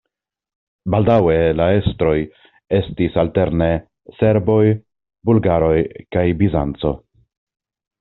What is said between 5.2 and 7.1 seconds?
bulgaroj kaj Bizanco.